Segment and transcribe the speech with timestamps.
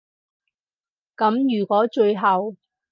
[1.15, 2.55] 噉如果最後